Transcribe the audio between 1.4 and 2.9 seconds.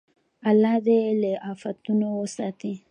افتونو وساتي.